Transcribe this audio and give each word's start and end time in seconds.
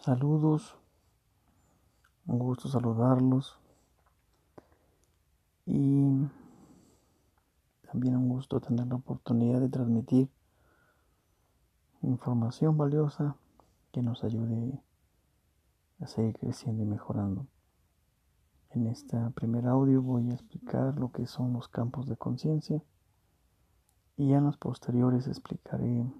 Saludos, 0.00 0.78
un 2.26 2.38
gusto 2.38 2.68
saludarlos 2.68 3.58
y 5.66 6.08
también 7.82 8.16
un 8.16 8.30
gusto 8.30 8.62
tener 8.62 8.86
la 8.86 8.94
oportunidad 8.94 9.60
de 9.60 9.68
transmitir 9.68 10.30
información 12.00 12.78
valiosa 12.78 13.36
que 13.92 14.00
nos 14.00 14.24
ayude 14.24 14.82
a 16.00 16.06
seguir 16.06 16.38
creciendo 16.38 16.82
y 16.82 16.86
mejorando. 16.86 17.46
En 18.70 18.86
este 18.86 19.18
primer 19.34 19.66
audio 19.66 20.00
voy 20.00 20.30
a 20.30 20.34
explicar 20.34 20.98
lo 20.98 21.12
que 21.12 21.26
son 21.26 21.52
los 21.52 21.68
campos 21.68 22.06
de 22.06 22.16
conciencia 22.16 22.82
y 24.16 24.32
en 24.32 24.44
los 24.44 24.56
posteriores 24.56 25.26
explicaré 25.26 26.10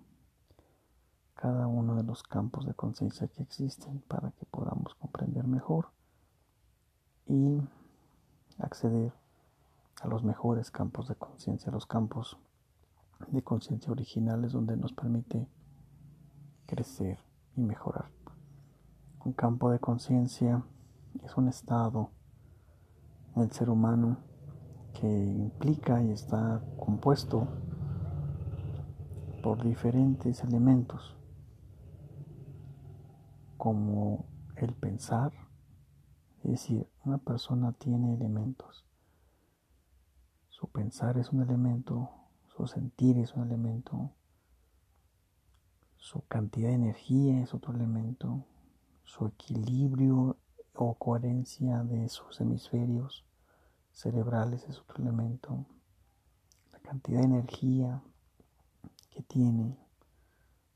cada 1.40 1.66
uno 1.66 1.96
de 1.96 2.02
los 2.02 2.22
campos 2.22 2.66
de 2.66 2.74
conciencia 2.74 3.26
que 3.28 3.42
existen 3.42 4.00
para 4.08 4.30
que 4.32 4.44
podamos 4.44 4.94
comprender 4.96 5.46
mejor 5.46 5.88
y 7.26 7.62
acceder 8.58 9.14
a 10.02 10.08
los 10.08 10.22
mejores 10.22 10.70
campos 10.70 11.08
de 11.08 11.14
conciencia, 11.14 11.72
los 11.72 11.86
campos 11.86 12.36
de 13.28 13.42
conciencia 13.42 13.90
originales 13.90 14.52
donde 14.52 14.76
nos 14.76 14.92
permite 14.92 15.48
crecer 16.66 17.18
y 17.56 17.62
mejorar. 17.62 18.10
Un 19.24 19.32
campo 19.32 19.70
de 19.70 19.78
conciencia 19.78 20.62
es 21.24 21.34
un 21.38 21.48
estado 21.48 22.10
en 23.34 23.42
el 23.42 23.50
ser 23.50 23.70
humano 23.70 24.18
que 24.92 25.08
implica 25.08 26.02
y 26.02 26.10
está 26.10 26.62
compuesto 26.78 27.48
por 29.42 29.62
diferentes 29.64 30.44
elementos 30.44 31.16
como 33.60 34.24
el 34.56 34.72
pensar, 34.72 35.34
es 36.42 36.50
decir, 36.50 36.88
una 37.04 37.18
persona 37.18 37.72
tiene 37.72 38.14
elementos. 38.14 38.86
Su 40.48 40.68
pensar 40.68 41.18
es 41.18 41.28
un 41.28 41.42
elemento, 41.42 42.08
su 42.56 42.66
sentir 42.66 43.18
es 43.18 43.34
un 43.34 43.42
elemento, 43.42 44.12
su 45.98 46.22
cantidad 46.22 46.70
de 46.70 46.76
energía 46.76 47.42
es 47.42 47.52
otro 47.52 47.74
elemento, 47.74 48.46
su 49.04 49.26
equilibrio 49.26 50.38
o 50.72 50.94
coherencia 50.94 51.84
de 51.84 52.08
sus 52.08 52.40
hemisferios 52.40 53.26
cerebrales 53.92 54.66
es 54.70 54.78
otro 54.78 55.02
elemento, 55.02 55.66
la 56.72 56.78
cantidad 56.78 57.18
de 57.18 57.26
energía 57.26 58.02
que 59.10 59.22
tiene, 59.22 59.76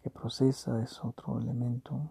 que 0.02 0.10
procesa 0.10 0.82
es 0.82 1.02
otro 1.02 1.40
elemento. 1.40 2.10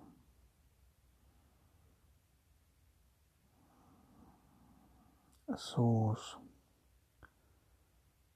Sus 5.58 6.40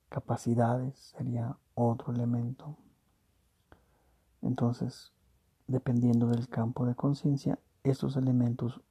capacidades 0.10 0.98
sería 0.98 1.58
otro 1.76 2.14
elemento. 2.14 2.78
Entonces, 4.42 5.14
dependiendo 5.68 6.28
del 6.28 6.48
campo 6.48 6.86
de 6.86 6.96
conciencia, 6.96 7.59
estos 7.84 8.16
elementos 8.16 8.82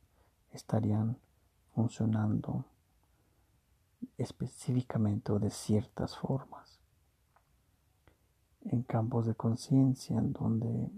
estarían 0.51 1.19
funcionando 1.75 2.65
específicamente 4.19 5.33
o 5.33 5.39
de 5.39 5.51
ciertas 5.51 6.17
formas. 6.17 6.81
En 8.63 8.83
campos 8.83 9.27
de 9.27 9.35
conciencia, 9.35 10.19
en 10.19 10.33
donde 10.33 10.91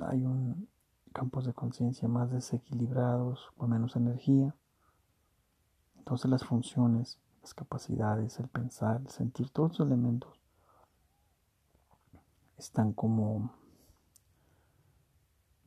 hay 0.00 0.24
un 0.24 0.68
campos 1.12 1.46
de 1.46 1.52
conciencia 1.52 2.08
más 2.08 2.30
desequilibrados, 2.30 3.50
con 3.56 3.70
menos 3.70 3.96
energía, 3.96 4.54
entonces 6.08 6.30
las 6.30 6.42
funciones, 6.42 7.18
las 7.42 7.52
capacidades, 7.52 8.40
el 8.40 8.48
pensar, 8.48 9.02
el 9.02 9.10
sentir, 9.10 9.50
todos 9.50 9.78
los 9.78 9.86
elementos 9.86 10.40
están 12.56 12.94
como 12.94 13.52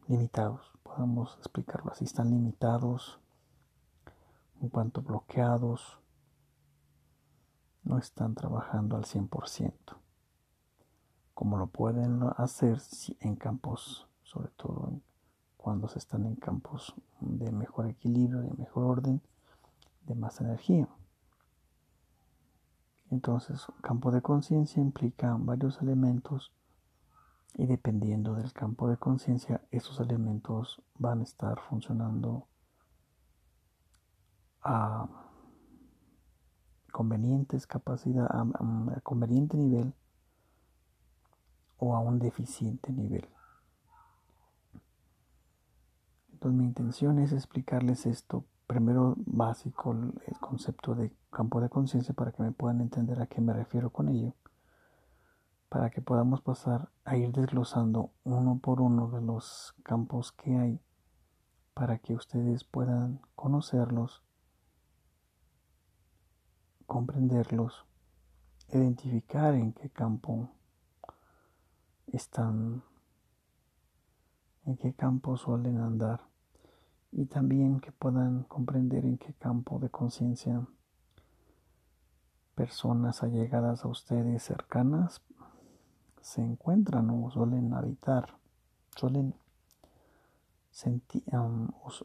limitados, 0.08 0.72
podemos 0.82 1.38
explicarlo 1.38 1.92
así, 1.92 2.06
están 2.06 2.32
limitados, 2.32 3.20
un 4.60 4.70
cuanto 4.70 5.04
bloqueados, 5.04 6.00
no 7.84 8.00
están 8.00 8.34
trabajando 8.34 8.98
al 8.98 9.04
100%, 9.04 9.74
como 11.36 11.58
lo 11.58 11.68
pueden 11.68 12.20
hacer 12.38 12.82
en 13.20 13.36
campos, 13.36 14.08
sobre 14.24 14.50
todo 14.50 15.02
cuando 15.56 15.88
se 15.88 16.00
están 16.00 16.26
en 16.26 16.36
campos 16.36 16.96
de 17.20 17.52
mejor 17.52 17.86
equilibrio, 17.86 18.42
de 18.42 18.54
mejor 18.58 18.86
orden, 18.86 19.22
de 20.06 20.16
más 20.16 20.42
energía. 20.42 20.88
Entonces, 23.10 23.68
campo 23.82 24.12
de 24.12 24.22
conciencia 24.22 24.82
implica 24.82 25.36
varios 25.38 25.82
elementos 25.82 26.52
y 27.56 27.66
dependiendo 27.66 28.36
del 28.36 28.54
campo 28.54 28.88
de 28.88 28.98
conciencia, 28.98 29.62
esos 29.72 30.00
elementos 30.00 30.82
van 30.98 31.20
a 31.20 31.24
estar 31.24 31.60
funcionando 31.60 32.48
a 34.64 35.08
convenientes 36.92 37.68
capacidad, 37.68 38.28
a, 38.32 39.02
conveniente 39.02 39.58
nivel 39.58 39.94
o 41.78 41.96
a 41.96 42.00
un 42.00 42.20
deficiente 42.20 42.94
nivel. 42.94 43.28
Entonces 46.32 46.58
mi 46.58 46.66
intención 46.66 47.20
es 47.20 47.34
explicarles 47.34 48.06
esto 48.06 48.46
primero 48.72 49.16
básico 49.18 49.92
el 49.92 50.40
concepto 50.40 50.96
de 50.96 51.12
campo 51.30 51.60
de 51.60 51.68
conciencia 51.68 52.14
para 52.14 52.32
que 52.32 52.42
me 52.42 52.54
puedan 52.54 52.80
entender 52.80 53.22
a 53.22 53.26
qué 53.26 53.42
me 53.42 53.52
refiero 53.52 53.90
con 53.90 54.08
ello, 54.08 54.34
para 55.68 55.90
que 55.90 56.00
podamos 56.00 56.40
pasar 56.40 56.88
a 57.04 57.18
ir 57.18 57.34
desglosando 57.34 58.12
uno 58.24 58.60
por 58.60 58.80
uno 58.80 59.10
de 59.10 59.20
los 59.20 59.76
campos 59.84 60.32
que 60.32 60.56
hay, 60.56 60.80
para 61.74 61.98
que 61.98 62.14
ustedes 62.14 62.64
puedan 62.64 63.20
conocerlos, 63.36 64.24
comprenderlos, 66.86 67.86
identificar 68.70 69.54
en 69.54 69.74
qué 69.74 69.90
campo 69.90 70.50
están, 72.08 72.84
en 74.64 74.78
qué 74.78 74.94
campo 74.94 75.36
suelen 75.36 75.78
andar 75.82 76.31
y 77.12 77.26
también 77.26 77.80
que 77.80 77.92
puedan 77.92 78.44
comprender 78.44 79.06
en 79.06 79.18
qué 79.18 79.34
campo 79.34 79.80
de 79.80 79.90
conciencia 79.90 80.66
personas 82.56 83.24
allegadas 83.24 83.84
a 83.84 83.88
ustedes 83.88 84.44
cercanas 84.44 85.22
se 86.22 86.42
encuentran 86.42 87.10
o 87.10 87.30
suelen 87.32 87.74
habitar, 87.74 88.38
suelen 88.96 89.34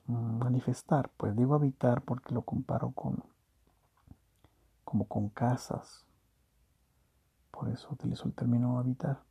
manifestar, 0.07 1.11
pues 1.17 1.37
digo 1.37 1.55
habitar 1.55 2.03
porque 2.03 2.35
lo 2.35 2.43
comparo 2.43 2.91
con 2.91 3.23
como 4.85 5.07
con 5.07 5.29
casas, 5.29 6.05
por 7.51 7.69
eso 7.69 7.89
utilizo 7.91 8.27
el 8.27 8.35
término 8.35 8.79
habitar. 8.79 9.23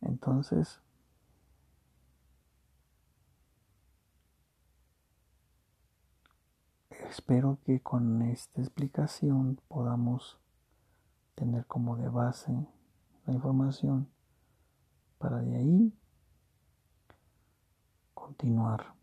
Entonces, 0.00 0.80
Espero 7.14 7.60
que 7.64 7.80
con 7.80 8.22
esta 8.22 8.60
explicación 8.60 9.60
podamos 9.68 10.40
tener 11.36 11.64
como 11.66 11.96
de 11.96 12.08
base 12.08 12.66
la 13.24 13.32
información 13.32 14.08
para 15.18 15.40
de 15.40 15.54
ahí 15.54 15.92
continuar 18.14 18.96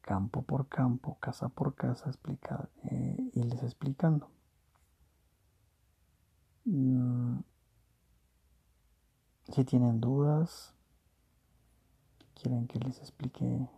campo 0.00 0.40
por 0.40 0.68
campo, 0.68 1.18
casa 1.20 1.50
por 1.50 1.74
casa, 1.74 2.08
explicar, 2.08 2.70
eh, 2.84 3.30
y 3.34 3.42
les 3.42 3.62
explicando. 3.62 4.30
Mm, 6.64 7.40
si 9.50 9.64
tienen 9.66 10.00
dudas, 10.00 10.74
quieren 12.34 12.66
que 12.68 12.78
les 12.78 13.00
explique 13.00 13.68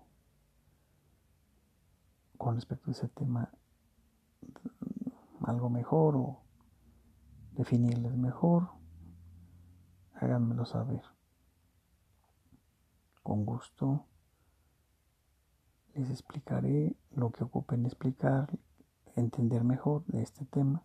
con 2.45 2.57
respecto 2.57 2.91
a 2.91 2.93
ese 2.93 3.09
tema 3.09 3.51
algo 5.47 5.71
mejor 5.71 6.15
o 6.15 6.43
definirles 7.53 8.19
mejor, 8.19 8.69
háganmelo 10.13 10.67
saber. 10.67 11.01
Con 13.23 13.47
gusto 13.47 14.05
les 15.95 16.11
explicaré 16.11 16.95
lo 17.13 17.31
que 17.31 17.45
ocupen 17.45 17.87
explicar, 17.87 18.59
entender 19.17 19.65
mejor 19.65 20.05
de 20.05 20.21
este 20.21 20.45
tema, 20.45 20.83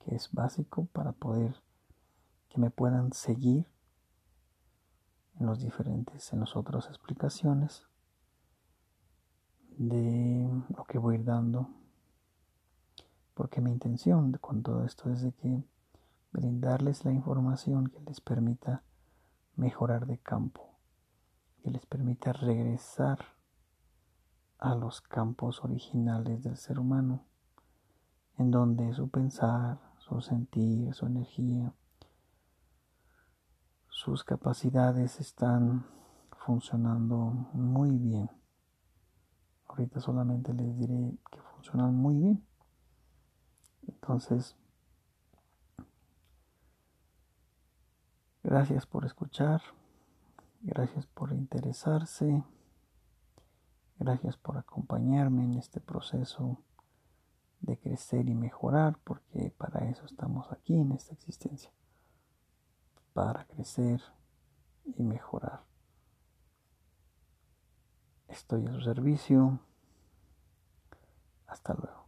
que 0.00 0.16
es 0.16 0.32
básico 0.32 0.86
para 0.86 1.12
poder 1.12 1.54
que 2.48 2.58
me 2.58 2.70
puedan 2.70 3.12
seguir 3.12 3.64
en 5.38 5.46
los 5.46 5.60
diferentes, 5.60 6.32
en 6.32 6.40
las 6.40 6.56
otras 6.56 6.88
explicaciones 6.88 7.86
de 9.80 10.46
lo 10.76 10.84
que 10.84 10.98
voy 10.98 11.16
a 11.16 11.18
ir 11.20 11.24
dando. 11.24 11.70
Porque 13.32 13.62
mi 13.62 13.70
intención 13.70 14.32
con 14.32 14.62
todo 14.62 14.84
esto 14.84 15.10
es 15.10 15.22
de 15.22 15.32
que 15.32 15.64
brindarles 16.32 17.06
la 17.06 17.12
información 17.12 17.86
que 17.86 18.00
les 18.02 18.20
permita 18.20 18.82
mejorar 19.56 20.06
de 20.06 20.18
campo, 20.18 20.78
que 21.62 21.70
les 21.70 21.86
permita 21.86 22.34
regresar 22.34 23.18
a 24.58 24.74
los 24.74 25.00
campos 25.00 25.64
originales 25.64 26.42
del 26.42 26.58
ser 26.58 26.78
humano, 26.78 27.24
en 28.36 28.50
donde 28.50 28.92
su 28.92 29.08
pensar, 29.08 29.78
su 29.96 30.20
sentir, 30.20 30.92
su 30.92 31.06
energía, 31.06 31.72
sus 33.88 34.24
capacidades 34.24 35.20
están 35.20 35.86
funcionando 36.44 37.48
muy 37.54 37.96
bien. 37.96 38.39
Ahorita 39.70 40.00
solamente 40.00 40.52
les 40.52 40.76
diré 40.76 41.16
que 41.30 41.40
funcionan 41.54 41.94
muy 41.94 42.16
bien. 42.16 42.44
Entonces, 43.86 44.56
gracias 48.42 48.84
por 48.84 49.04
escuchar, 49.04 49.62
gracias 50.60 51.06
por 51.06 51.32
interesarse, 51.32 52.42
gracias 54.00 54.36
por 54.36 54.58
acompañarme 54.58 55.44
en 55.44 55.54
este 55.54 55.80
proceso 55.80 56.58
de 57.60 57.78
crecer 57.78 58.28
y 58.28 58.34
mejorar, 58.34 58.98
porque 59.04 59.54
para 59.56 59.88
eso 59.88 60.04
estamos 60.04 60.50
aquí 60.50 60.80
en 60.80 60.90
esta 60.90 61.14
existencia, 61.14 61.70
para 63.12 63.44
crecer 63.44 64.02
y 64.84 65.04
mejorar. 65.04 65.69
Estoy 68.30 68.66
a 68.66 68.72
su 68.72 68.80
servicio. 68.80 69.58
Hasta 71.48 71.74
luego. 71.74 71.99